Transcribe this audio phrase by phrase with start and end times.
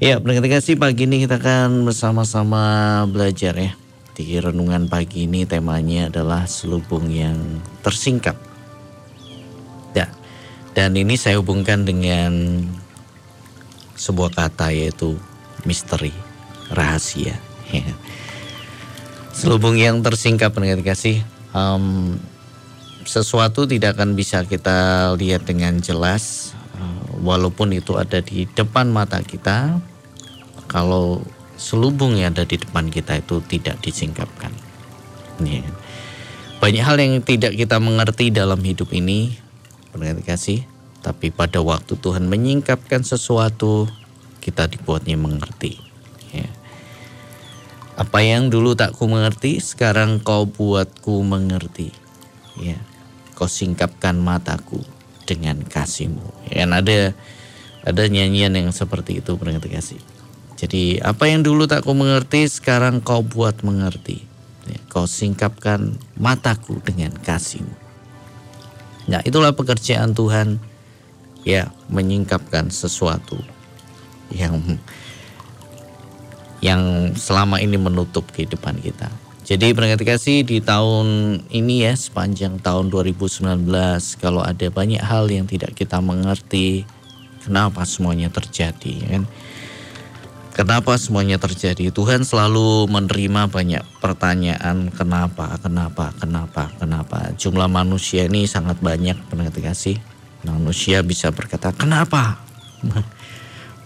[0.00, 3.76] Ya, pendengar kasih pagi ini kita akan bersama-sama belajar ya.
[4.16, 7.36] Di renungan pagi ini temanya adalah selubung yang
[7.84, 8.32] tersingkap.
[9.92, 10.08] Ya,
[10.72, 12.64] dan ini saya hubungkan dengan
[14.00, 15.20] sebuah kata yaitu
[15.68, 16.16] misteri,
[16.72, 17.36] rahasia.
[17.68, 17.84] Ya.
[19.36, 21.20] Selubung yang tersingkap pendengar kasih.
[21.52, 22.16] Um,
[23.04, 29.20] sesuatu tidak akan bisa kita lihat dengan jelas uh, walaupun itu ada di depan mata
[29.20, 29.89] kita
[30.70, 31.18] kalau
[31.58, 34.54] selubung yang ada di depan kita itu tidak disingkapkan.
[35.42, 35.66] Ya.
[36.62, 39.34] Banyak hal yang tidak kita mengerti dalam hidup ini,
[39.90, 40.62] pendengar kasih,
[41.02, 43.90] tapi pada waktu Tuhan menyingkapkan sesuatu,
[44.38, 45.76] kita dibuatnya mengerti.
[46.30, 46.46] Ya.
[47.98, 51.90] Apa yang dulu tak ku mengerti, sekarang kau buatku mengerti.
[52.56, 52.78] Ya.
[53.34, 54.80] Kau singkapkan mataku
[55.26, 56.52] dengan kasihmu.
[56.52, 57.16] Ya, kan ada
[57.80, 60.00] ada nyanyian yang seperti itu, kasih.
[60.60, 64.28] Jadi apa yang dulu tak ku mengerti sekarang kau buat mengerti.
[64.68, 67.72] Ya, kau singkapkan mataku dengan kasihmu.
[69.08, 70.60] Nah itulah pekerjaan Tuhan
[71.48, 73.40] ya menyingkapkan sesuatu
[74.28, 74.60] yang
[76.60, 79.08] yang selama ini menutup kehidupan kita.
[79.48, 83.64] Jadi pendengar kasih di tahun ini ya sepanjang tahun 2019
[84.20, 86.84] kalau ada banyak hal yang tidak kita mengerti
[87.42, 89.24] kenapa semuanya terjadi ya kan
[90.60, 91.88] Kenapa semuanya terjadi?
[91.88, 97.32] Tuhan selalu menerima banyak pertanyaan kenapa, kenapa, kenapa, kenapa.
[97.32, 99.96] Jumlah manusia ini sangat banyak pendengar kasih.
[100.44, 102.44] Manusia bisa berkata kenapa?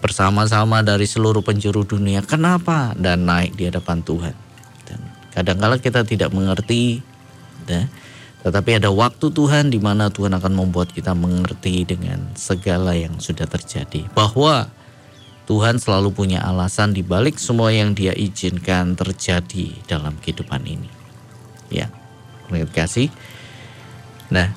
[0.03, 2.91] Bersama-sama dari seluruh penjuru dunia kenapa?
[2.99, 4.35] Dan naik di hadapan Tuhan.
[4.83, 4.99] Dan
[5.31, 6.99] kadang-kala kita tidak mengerti.
[7.71, 7.87] Ya.
[8.43, 13.47] Tetapi ada waktu Tuhan di mana Tuhan akan membuat kita mengerti dengan segala yang sudah
[13.47, 14.11] terjadi.
[14.11, 14.67] Bahwa
[15.45, 20.89] Tuhan selalu punya alasan di balik semua yang Dia izinkan terjadi dalam kehidupan ini.
[21.69, 21.93] Ya,
[22.49, 23.13] terima kasih.
[24.33, 24.49] Nah,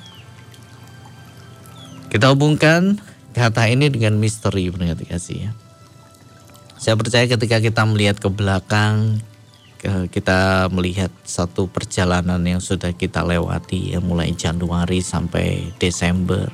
[2.09, 2.97] kita hubungkan
[3.37, 5.51] kata ini dengan misteri, terima kasih ya.
[6.81, 9.21] Saya percaya ketika kita melihat ke belakang,
[10.09, 16.49] kita melihat satu perjalanan yang sudah kita lewati, ya mulai Januari sampai Desember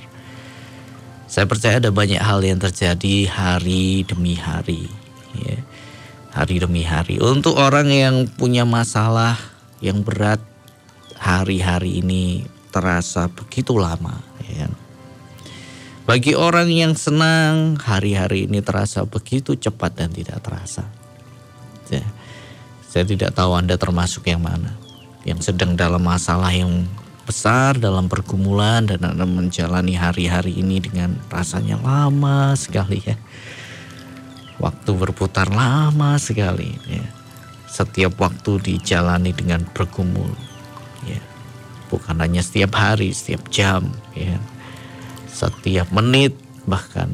[1.25, 4.85] saya percaya ada banyak hal yang terjadi hari demi hari,
[5.33, 5.57] ya.
[6.31, 7.17] hari demi hari.
[7.17, 9.37] Untuk orang yang punya masalah
[9.81, 10.37] yang berat,
[11.17, 14.21] hari-hari ini terasa begitu lama.
[14.45, 14.69] Ya.
[16.05, 20.85] Bagi orang yang senang, hari-hari ini terasa begitu cepat dan tidak terasa.
[21.89, 22.05] Ya.
[22.85, 24.77] Saya tidak tahu Anda termasuk yang mana.
[25.25, 26.85] Yang sedang dalam masalah yang
[27.25, 33.17] besar dalam pergumulan dan Anda menjalani hari-hari ini dengan rasanya lama sekali ya.
[34.61, 37.03] Waktu berputar lama sekali ya.
[37.67, 40.31] Setiap waktu dijalani dengan bergumul
[41.03, 41.19] ya.
[41.91, 44.37] Bukan hanya setiap hari, setiap jam ya.
[45.27, 47.11] Setiap menit bahkan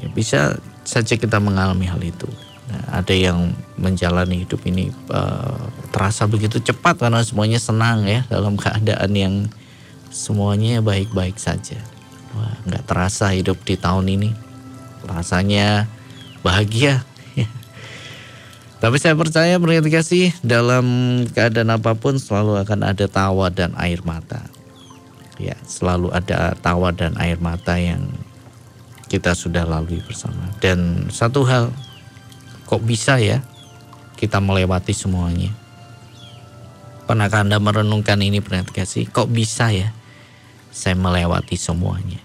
[0.00, 2.26] ya, bisa saja kita mengalami hal itu.
[2.88, 9.12] Ada yang menjalani hidup ini uh, terasa begitu cepat karena semuanya senang ya dalam keadaan
[9.12, 9.34] yang
[10.08, 11.76] semuanya baik-baik saja.
[12.34, 14.30] Wah, nggak terasa hidup di tahun ini.
[15.04, 15.90] Rasanya
[16.40, 17.04] bahagia.
[18.82, 20.84] Tapi saya percaya kasih dalam
[21.30, 24.40] keadaan apa pun selalu akan ada tawa dan air mata.
[25.36, 28.06] Ya, selalu ada tawa dan air mata yang
[29.10, 30.50] kita sudah lalui bersama.
[30.62, 31.74] Dan satu hal
[32.64, 33.44] Kok bisa ya
[34.16, 35.52] kita melewati semuanya?
[37.04, 39.04] Pernahkah Anda merenungkan ini pernah sih?
[39.04, 39.92] Kok bisa ya
[40.72, 42.18] saya melewati semuanya?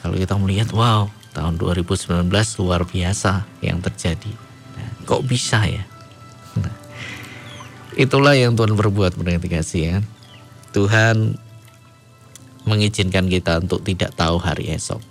[0.00, 2.30] Kalau kita melihat, wow, tahun 2019
[2.62, 4.32] luar biasa yang terjadi.
[4.78, 5.84] Nah, kok bisa ya?
[6.56, 6.72] Nah,
[7.98, 9.96] itulah yang Tuhan berbuat pernah kasih ya.
[10.72, 11.36] Tuhan
[12.64, 15.02] mengizinkan kita untuk tidak tahu hari esok.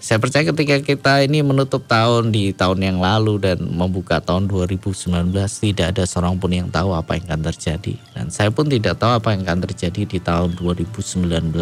[0.00, 4.96] Saya percaya ketika kita ini menutup tahun di tahun yang lalu dan membuka tahun 2019
[5.36, 9.12] tidak ada seorang pun yang tahu apa yang akan terjadi dan saya pun tidak tahu
[9.20, 11.52] apa yang akan terjadi di tahun 2019.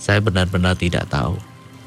[0.00, 1.36] Saya benar-benar tidak tahu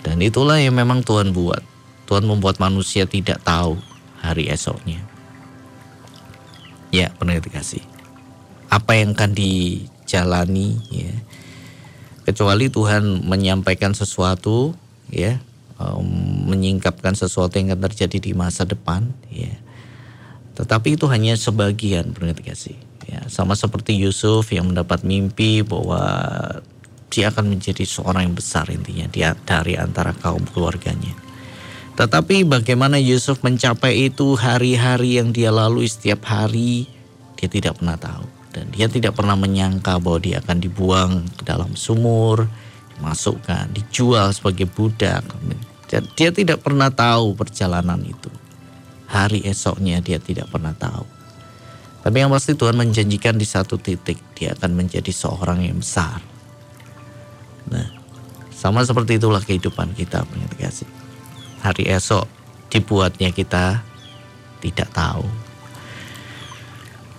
[0.06, 1.66] dan itulah yang memang Tuhan buat.
[2.06, 3.74] Tuhan membuat manusia tidak tahu
[4.22, 5.02] hari esoknya.
[6.94, 7.82] Ya, benar dikasih.
[8.70, 11.10] Apa yang akan dijalani ya
[12.30, 14.78] kecuali Tuhan menyampaikan sesuatu
[15.10, 15.42] ya
[16.46, 19.58] menyingkapkan sesuatu yang akan terjadi di masa depan ya.
[20.54, 22.14] Tetapi itu hanya sebagian
[22.46, 22.78] kasih
[23.10, 26.06] ya sama seperti Yusuf yang mendapat mimpi bahwa
[27.10, 31.16] dia akan menjadi seorang yang besar intinya dia dari antara kaum keluarganya.
[31.98, 36.86] Tetapi bagaimana Yusuf mencapai itu hari-hari yang dia lalui setiap hari
[37.40, 41.78] dia tidak pernah tahu dan dia tidak pernah menyangka bahwa dia akan dibuang ke dalam
[41.78, 42.50] sumur,
[42.98, 45.22] dimasukkan, dijual sebagai budak.
[46.18, 48.30] Dia tidak pernah tahu perjalanan itu.
[49.10, 51.06] Hari esoknya dia tidak pernah tahu.
[52.00, 56.22] Tapi yang pasti Tuhan menjanjikan di satu titik dia akan menjadi seorang yang besar.
[57.70, 57.90] Nah,
[58.54, 60.26] sama seperti itulah kehidupan kita,
[60.58, 60.90] kasih.
[61.60, 62.26] Hari esok
[62.72, 63.84] dibuatnya kita
[64.64, 65.28] tidak tahu.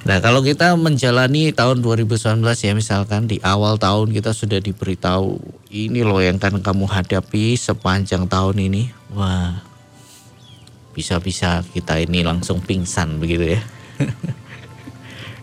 [0.01, 5.37] Nah kalau kita menjalani tahun 2019 ya misalkan di awal tahun kita sudah diberitahu
[5.69, 8.83] ini loh yang akan kamu hadapi sepanjang tahun ini.
[9.13, 9.61] Wah
[10.97, 13.61] bisa-bisa kita ini langsung pingsan begitu ya.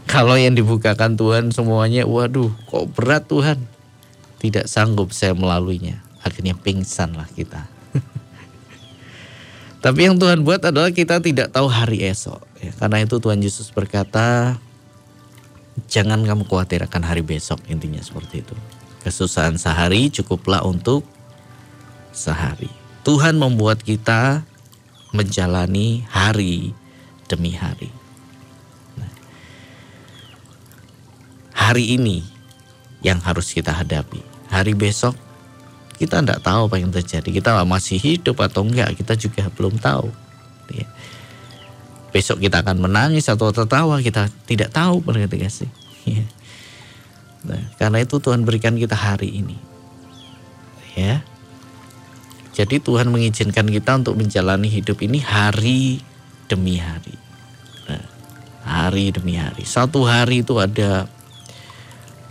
[0.07, 3.59] Kalau yang dibukakan Tuhan semuanya, waduh kok berat Tuhan.
[4.39, 5.99] Tidak sanggup saya melaluinya.
[6.23, 7.67] Akhirnya pingsan lah kita.
[9.83, 12.46] Tapi yang Tuhan buat adalah kita tidak tahu hari esok.
[12.61, 14.57] Ya, karena itu Tuhan Yesus berkata,
[15.89, 17.61] jangan kamu khawatir akan hari besok.
[17.69, 18.55] Intinya seperti itu.
[19.05, 21.05] Kesusahan sehari cukuplah untuk
[22.11, 22.69] sehari.
[23.05, 24.43] Tuhan membuat kita
[25.15, 26.75] menjalani hari
[27.29, 27.93] demi hari.
[31.67, 32.23] hari ini
[33.03, 34.23] yang harus kita hadapi.
[34.47, 35.19] Hari besok
[35.99, 37.27] kita tidak tahu apa yang terjadi.
[37.27, 40.07] Kita masih hidup atau enggak, kita juga belum tahu.
[40.71, 40.87] Ya.
[42.17, 45.69] Besok kita akan menangis atau tertawa, kita tidak tahu ketika sih.
[46.09, 46.25] Ya.
[47.45, 49.53] Nah, karena itu Tuhan berikan kita hari ini.
[50.97, 51.21] Ya.
[52.57, 56.01] Jadi Tuhan mengizinkan kita untuk menjalani hidup ini hari
[56.49, 57.13] demi hari.
[57.85, 58.01] Nah,
[58.65, 59.61] hari demi hari.
[59.61, 61.05] Satu hari itu ada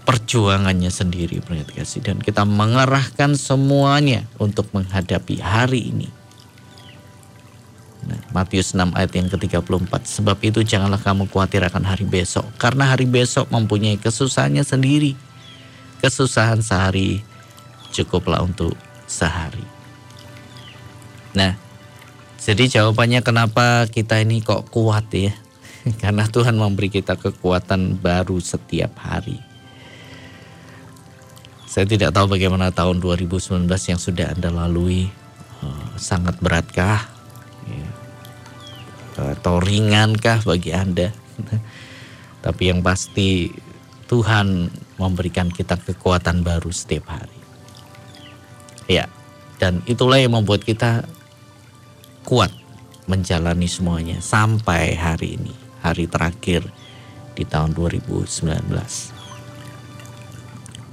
[0.02, 1.38] perjuangannya sendiri
[1.78, 6.10] kasih dan kita mengerahkan semuanya untuk menghadapi hari ini.
[8.30, 13.06] Matius 6 ayat yang ke-34 Sebab itu janganlah kamu khawatir akan hari besok Karena hari
[13.06, 15.18] besok mempunyai kesusahannya sendiri
[15.98, 17.24] Kesusahan sehari
[17.90, 18.74] cukuplah untuk
[19.10, 19.64] sehari
[21.34, 21.58] Nah
[22.38, 25.34] jadi jawabannya kenapa kita ini kok kuat ya
[26.02, 29.56] Karena Tuhan memberi kita kekuatan baru setiap hari
[31.76, 35.12] saya tidak tahu bagaimana tahun 2019 yang sudah Anda lalui.
[35.60, 37.15] Uh, sangat beratkah?
[39.16, 39.34] Ya.
[39.36, 41.10] Atau ringankah bagi Anda?
[42.44, 43.50] Tapi yang pasti
[44.06, 44.70] Tuhan
[45.00, 47.40] memberikan kita kekuatan baru setiap hari.
[48.86, 49.10] Ya,
[49.58, 51.02] dan itulah yang membuat kita
[52.22, 52.54] kuat
[53.10, 56.62] menjalani semuanya sampai hari ini, hari terakhir
[57.34, 59.16] di tahun 2019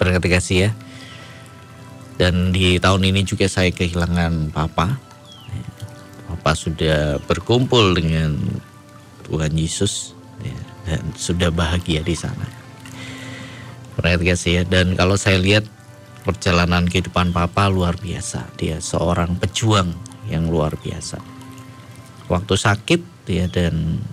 [0.04, 0.72] berkati kasih ya.
[2.20, 5.00] Dan di tahun ini juga saya kehilangan papa.
[6.44, 8.36] Papa sudah berkumpul dengan
[9.24, 10.12] Tuhan Yesus
[10.44, 12.44] ya, dan sudah bahagia di sana.
[13.96, 14.64] Berkati kasih ya.
[14.68, 15.64] Dan kalau saya lihat
[16.28, 18.52] perjalanan kehidupan papa luar biasa.
[18.60, 19.96] Dia seorang pejuang
[20.28, 21.24] yang luar biasa.
[22.28, 23.02] Waktu sakit
[23.32, 24.04] ya dan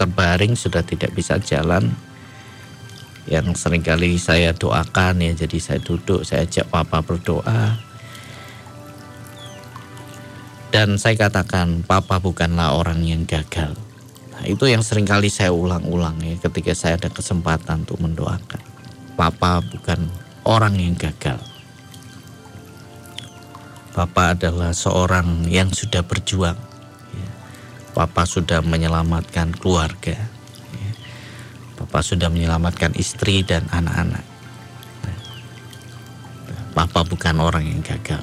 [0.00, 1.92] terbaring sudah tidak bisa jalan
[3.28, 7.89] yang sering kali saya doakan ya jadi saya duduk saya ajak papa berdoa
[10.70, 13.74] dan saya katakan papa bukanlah orang yang gagal
[14.34, 18.62] nah, itu yang sering kali saya ulang-ulang ya ketika saya ada kesempatan untuk mendoakan
[19.14, 20.10] papa bukan
[20.46, 21.38] orang yang gagal
[23.92, 26.56] papa adalah seorang yang sudah berjuang
[27.14, 27.28] ya.
[27.92, 30.40] papa sudah menyelamatkan keluarga
[31.80, 34.20] Bapak sudah menyelamatkan istri dan anak-anak.
[36.76, 38.20] Bapak bukan orang yang gagal.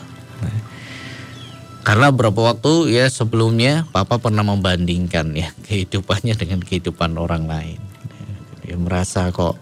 [1.88, 7.80] Karena beberapa waktu ya sebelumnya Papa pernah membandingkan ya kehidupannya dengan kehidupan orang lain.
[8.60, 9.56] Dia merasa kok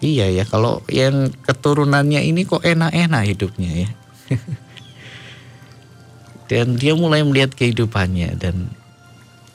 [0.00, 3.88] iya ya kalau yang keturunannya ini kok enak-enak hidupnya ya.
[6.48, 8.72] dan dia mulai melihat kehidupannya dan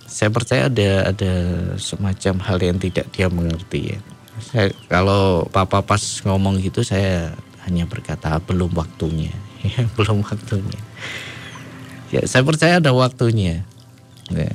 [0.05, 1.33] saya percaya ada ada
[1.81, 3.99] semacam hal yang tidak dia mengerti ya.
[4.37, 7.33] Saya, kalau papa pas ngomong gitu saya
[7.65, 9.33] hanya berkata belum waktunya,
[9.65, 10.77] ya, belum waktunya.
[12.07, 13.67] Ya, saya percaya ada waktunya.
[14.31, 14.53] Ya.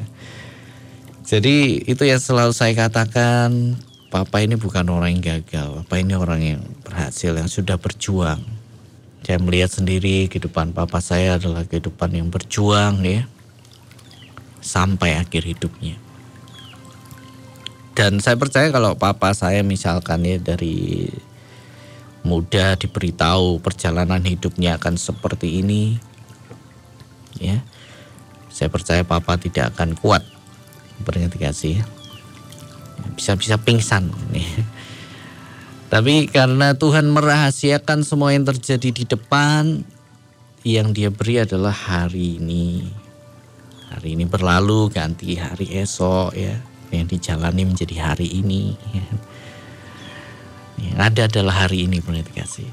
[1.28, 3.76] Jadi itu yang selalu saya katakan,
[4.12, 8.44] papa ini bukan orang yang gagal, papa ini orang yang berhasil, yang sudah berjuang.
[9.22, 13.24] Saya melihat sendiri kehidupan papa saya adalah kehidupan yang berjuang ya
[14.60, 15.96] sampai akhir hidupnya.
[17.92, 21.06] Dan saya percaya kalau papa saya misalkan ya dari
[22.26, 26.00] mudah diberitahu perjalanan hidupnya akan seperti ini
[27.40, 27.60] ya.
[28.52, 30.24] Saya percaya papa tidak akan kuat
[31.02, 31.76] berarti kasih
[33.18, 34.46] bisa-bisa pingsan nih
[35.92, 39.82] tapi karena Tuhan merahasiakan semua yang terjadi di depan
[40.62, 42.86] yang dia beri adalah hari ini.
[43.90, 46.54] Hari ini berlalu ganti hari esok ya.
[46.94, 48.78] Yang dijalani menjadi hari ini.
[48.94, 49.06] Ya.
[50.86, 52.70] yang ada adalah hari ini peneliti kasih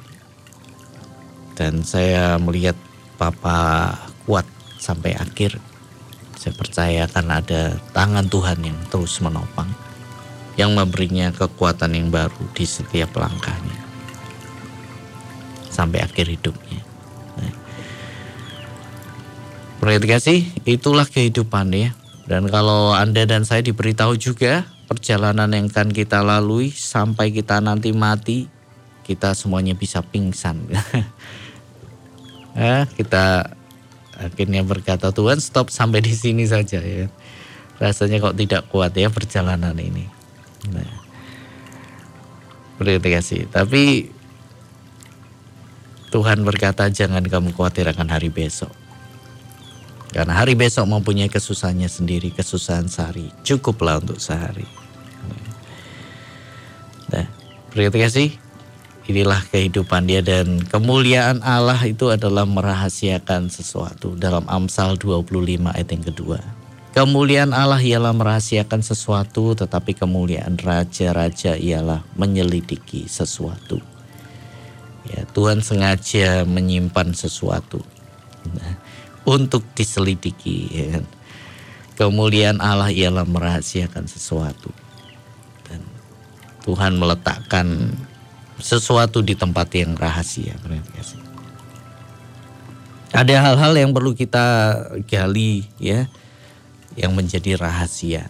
[1.60, 2.80] dan saya melihat
[3.20, 3.92] papa
[4.30, 4.46] kuat
[4.78, 5.58] sampai akhir
[6.38, 9.74] saya percaya akan ada tangan Tuhan yang terus menopang
[10.54, 13.90] yang memberinya kekuatan yang baru di setiap langkahnya
[15.80, 16.84] sampai akhir hidupnya.
[17.40, 17.56] Nah.
[20.04, 21.96] kasih, itulah kehidupan ya.
[22.28, 27.96] Dan kalau Anda dan saya diberitahu juga perjalanan yang akan kita lalui sampai kita nanti
[27.96, 28.52] mati,
[29.08, 30.68] kita semuanya bisa pingsan.
[32.60, 33.56] eh, kita
[34.20, 37.08] akhirnya berkata Tuhan stop sampai di sini saja ya.
[37.80, 40.04] Rasanya kok tidak kuat ya perjalanan ini.
[40.68, 40.92] Nah,
[42.84, 43.48] kasih.
[43.48, 44.12] Tapi
[46.12, 48.76] Tuhan berkata jangan kamu khawatir akan hari besok.
[50.10, 53.30] Karena hari besok mempunyai kesusahannya sendiri, kesusahan sehari.
[53.46, 54.66] Cukuplah untuk sehari.
[57.14, 57.26] Nah,
[57.70, 58.30] berarti sih
[59.10, 66.06] inilah kehidupan dia dan kemuliaan Allah itu adalah merahasiakan sesuatu dalam Amsal 25 ayat yang
[66.06, 66.38] kedua.
[66.94, 73.82] Kemuliaan Allah ialah merahasiakan sesuatu tetapi kemuliaan raja-raja ialah menyelidiki sesuatu.
[75.10, 77.82] Ya, Tuhan sengaja menyimpan sesuatu.
[78.46, 78.78] Nah,
[79.26, 80.70] untuk diselidiki.
[80.70, 81.06] Ya kan?
[81.98, 84.70] Kemuliaan Allah ialah merahasiakan sesuatu.
[85.66, 85.82] Dan
[86.62, 87.98] Tuhan meletakkan
[88.60, 90.56] sesuatu di tempat yang rahasia.
[93.10, 94.76] Ada hal-hal yang perlu kita
[95.10, 96.06] gali ya,
[96.94, 98.30] yang menjadi rahasia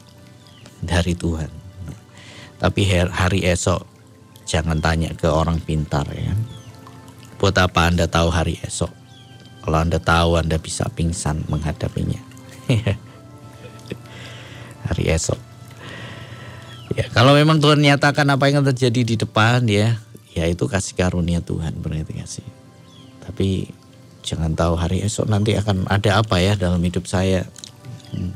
[0.79, 1.51] dari Tuhan.
[2.59, 2.81] Tapi
[3.11, 3.83] hari esok
[4.47, 6.31] jangan tanya ke orang pintar ya.
[7.39, 8.91] Buat apa Anda tahu hari esok?
[9.63, 12.19] Kalau Anda tahu Anda bisa pingsan menghadapinya.
[14.89, 15.37] Hari esok.
[16.97, 20.01] Ya, kalau memang Tuhan nyatakan apa yang terjadi di depan ya,
[20.33, 22.47] ya itu kasih karunia Tuhan berarti kasih.
[23.23, 23.69] Tapi
[24.21, 27.45] jangan tahu hari esok nanti akan ada apa ya dalam hidup saya.
[28.13, 28.33] Hmm.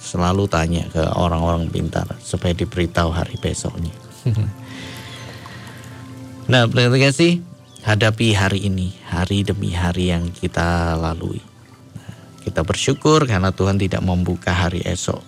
[0.00, 3.92] Selalu tanya ke orang-orang pintar supaya diberitahu hari besoknya.
[6.50, 7.32] nah, berarti kasih
[7.84, 11.40] hadapi hari ini, hari demi hari yang kita lalui.
[12.40, 15.20] kita bersyukur karena Tuhan tidak membuka hari esok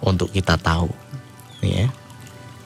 [0.00, 0.88] untuk kita tahu,
[1.60, 1.92] ya.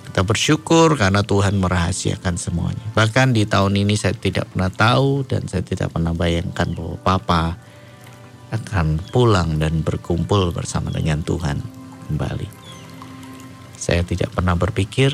[0.08, 2.80] Kita bersyukur karena Tuhan merahasiakan semuanya.
[2.96, 7.44] Bahkan di tahun ini saya tidak pernah tahu dan saya tidak pernah bayangkan bahwa Papa
[8.48, 11.60] akan pulang dan berkumpul bersama dengan Tuhan
[12.08, 12.48] kembali.
[13.76, 15.12] Saya tidak pernah berpikir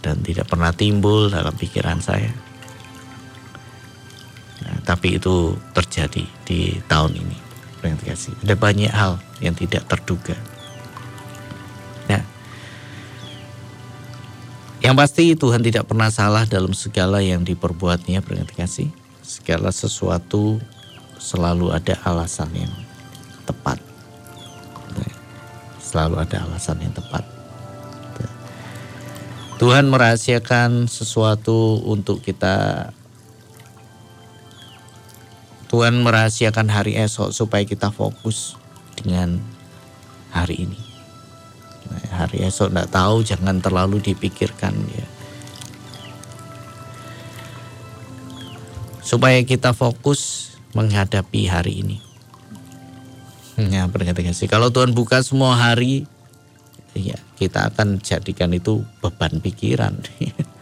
[0.00, 2.32] dan tidak pernah timbul dalam pikiran saya.
[4.64, 7.38] Nah, tapi itu terjadi di tahun ini.
[7.84, 10.32] Ada banyak hal yang tidak terduga.
[14.94, 18.22] Yang pasti Tuhan tidak pernah salah dalam segala yang diperbuatnya,
[18.54, 18.94] kasih.
[19.26, 20.62] Segala sesuatu
[21.18, 22.70] selalu ada alasan yang
[23.42, 23.82] tepat.
[25.82, 27.26] Selalu ada alasan yang tepat.
[29.58, 32.86] Tuhan merahasiakan sesuatu untuk kita
[35.74, 38.54] Tuhan merahasiakan hari esok supaya kita fokus
[38.94, 39.42] dengan
[40.30, 40.93] hari ini.
[42.14, 45.06] Hari esok tidak tahu jangan terlalu dipikirkan ya.
[49.04, 51.98] Supaya kita fokus menghadapi hari ini.
[53.54, 54.50] Ya, berkata sih.
[54.50, 56.10] Kalau Tuhan buka semua hari,
[56.96, 59.94] ya kita akan jadikan itu beban pikiran.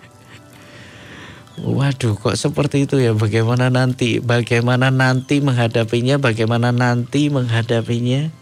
[1.63, 3.13] Waduh, kok seperti itu ya?
[3.13, 4.19] Bagaimana nanti?
[4.19, 6.17] Bagaimana nanti menghadapinya?
[6.17, 8.33] Bagaimana nanti menghadapinya?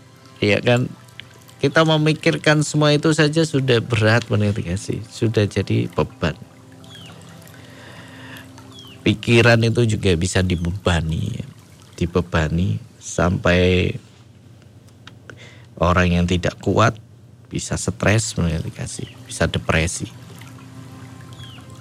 [0.40, 0.88] Ya kan?
[1.60, 4.24] Kita memikirkan semua itu saja sudah berat
[4.80, 5.04] sih?
[5.12, 6.32] Sudah jadi beban.
[9.04, 11.36] Pikiran itu juga bisa dibebani,
[12.00, 13.92] dibebani sampai
[15.76, 16.96] orang yang tidak kuat
[17.52, 20.08] bisa stres dikasih, bisa depresi.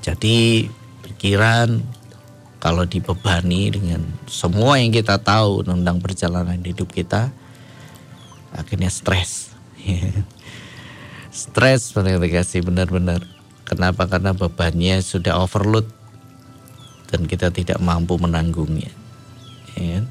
[0.03, 0.67] Jadi
[1.07, 1.79] pikiran
[2.59, 7.31] kalau dibebani dengan semua yang kita tahu tentang perjalanan hidup kita,
[8.51, 9.55] akhirnya stres.
[11.31, 13.23] stres dikasih benar-benar
[13.69, 14.09] Kenapa?
[14.09, 15.85] Karena bebannya sudah overload
[17.13, 18.89] dan kita tidak mampu menanggungnya.
[19.77, 20.01] Ya,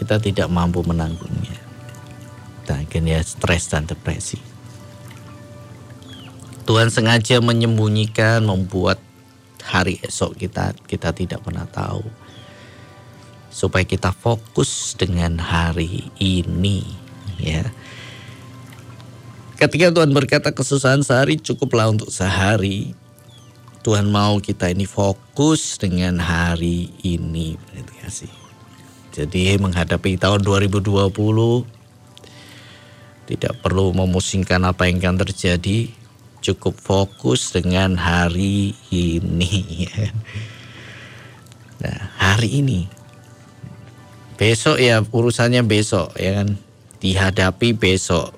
[0.00, 1.60] kita tidak mampu menanggungnya.
[2.66, 4.40] Nah, akhirnya stres dan depresi.
[6.64, 8.96] Tuhan sengaja menyembunyikan, membuat
[9.60, 12.00] hari esok kita kita tidak pernah tahu.
[13.52, 16.80] Supaya kita fokus dengan hari ini,
[17.36, 17.68] ya.
[19.56, 22.92] Ketika Tuhan berkata kesusahan sehari cukuplah untuk sehari,
[23.80, 27.56] Tuhan mau kita ini fokus dengan hari ini.
[29.16, 30.92] Jadi menghadapi tahun 2020
[33.32, 35.88] tidak perlu memusingkan apa yang akan terjadi,
[36.44, 39.88] cukup fokus dengan hari ini.
[41.76, 42.88] Nah, hari ini.
[44.40, 46.56] Besok ya urusannya besok ya kan.
[47.04, 48.35] Dihadapi besok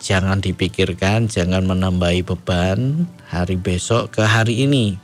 [0.00, 4.96] jangan dipikirkan, jangan menambahi beban hari besok ke hari ini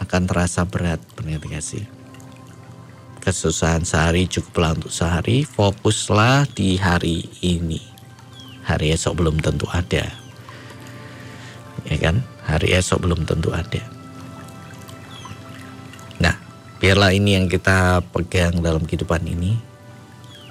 [0.00, 1.84] akan terasa berat pengerti kasih.
[3.20, 7.84] Kesusahan sehari cukuplah untuk sehari, fokuslah di hari ini.
[8.64, 10.08] Hari esok belum tentu ada.
[11.84, 12.24] Ya kan?
[12.48, 13.84] Hari esok belum tentu ada.
[16.16, 16.32] Nah,
[16.80, 19.52] biarlah ini yang kita pegang dalam kehidupan ini.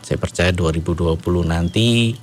[0.06, 1.18] Saya percaya 2020
[1.50, 2.14] nanti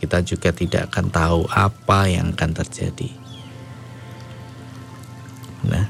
[0.00, 3.10] kita juga tidak akan tahu apa yang akan terjadi.
[5.66, 5.88] Nah,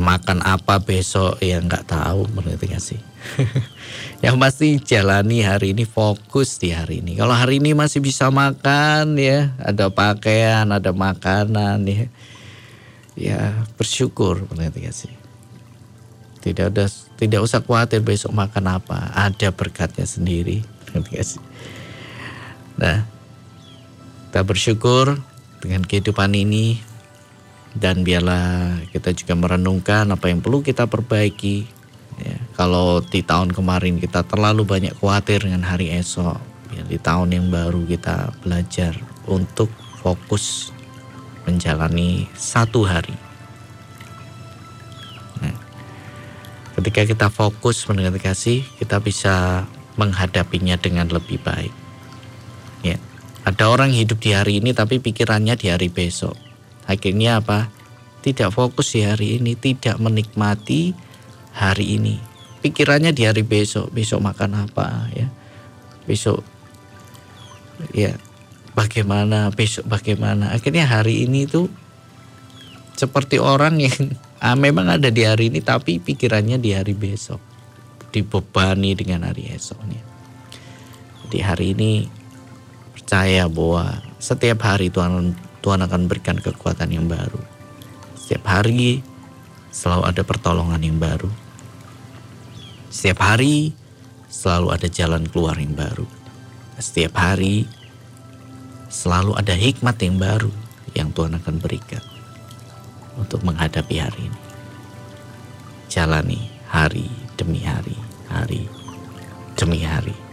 [0.00, 3.00] makan apa besok ya nggak tahu mengerti gak sih?
[4.24, 7.14] yang pasti jalani hari ini fokus di hari ini.
[7.14, 12.04] Kalau hari ini masih bisa makan ya, ada pakaian, ada makanan ya,
[13.14, 13.40] ya
[13.78, 15.14] bersyukur mengerti gak sih?
[16.42, 21.42] Tidak ada, tidak usah khawatir besok makan apa, ada berkatnya sendiri, mengerti gak sih?
[22.78, 23.04] Nah,
[24.32, 25.20] kita bersyukur
[25.60, 26.80] dengan kehidupan ini
[27.72, 31.68] dan biarlah kita juga merenungkan apa yang perlu kita perbaiki.
[32.20, 36.36] Ya, kalau di tahun kemarin kita terlalu banyak khawatir dengan hari esok,
[36.76, 39.72] ya, di tahun yang baru kita belajar untuk
[40.04, 40.72] fokus
[41.48, 43.16] menjalani satu hari.
[45.40, 45.56] Nah,
[46.78, 49.64] ketika kita fokus mendengar kasih, kita bisa
[49.96, 51.81] menghadapinya dengan lebih baik.
[53.42, 56.38] Ada orang hidup di hari ini tapi pikirannya di hari besok.
[56.86, 57.66] Akhirnya apa?
[58.22, 60.94] Tidak fokus di hari ini, tidak menikmati
[61.58, 62.22] hari ini.
[62.62, 65.26] Pikirannya di hari besok, besok makan apa ya.
[66.06, 66.46] Besok
[67.90, 68.14] ya
[68.78, 70.54] bagaimana, besok bagaimana.
[70.54, 71.66] Akhirnya hari ini itu
[72.94, 77.42] seperti orang yang ah, memang ada di hari ini tapi pikirannya di hari besok.
[78.14, 79.98] Dibebani dengan hari esoknya.
[81.26, 82.21] Di hari ini
[83.12, 87.44] percaya bahwa setiap hari Tuhan Tuhan akan berikan kekuatan yang baru.
[88.16, 89.04] Setiap hari
[89.68, 91.28] selalu ada pertolongan yang baru.
[92.88, 93.76] Setiap hari
[94.32, 96.08] selalu ada jalan keluar yang baru.
[96.80, 97.68] Setiap hari
[98.88, 100.48] selalu ada hikmat yang baru
[100.96, 102.00] yang Tuhan akan berikan
[103.20, 104.40] untuk menghadapi hari ini.
[105.92, 108.00] Jalani hari demi hari,
[108.32, 108.64] hari
[109.60, 110.31] demi hari.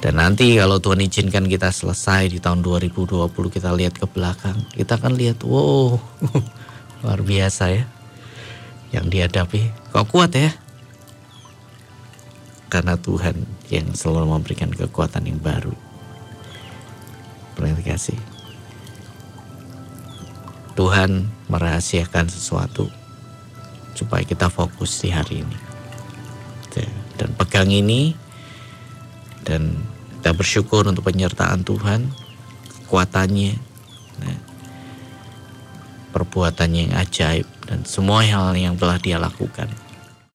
[0.00, 4.96] Dan nanti kalau Tuhan izinkan kita selesai di tahun 2020 kita lihat ke belakang, kita
[4.96, 6.00] akan lihat wow
[7.04, 7.84] luar biasa ya
[8.96, 9.92] yang dihadapi.
[9.92, 10.50] Kok kuat ya?
[12.72, 15.76] Karena Tuhan yang selalu memberikan kekuatan yang baru.
[17.60, 18.16] Terima kasih.
[20.80, 22.88] Tuhan merahasiakan sesuatu
[23.92, 25.58] supaya kita fokus di hari ini.
[27.20, 28.16] Dan pegang ini
[29.50, 29.74] dan
[30.22, 32.06] kita bersyukur untuk penyertaan Tuhan,
[32.86, 33.58] kekuatannya,
[34.22, 34.38] nah,
[36.14, 39.66] perbuatannya yang ajaib dan semua hal yang telah dia lakukan.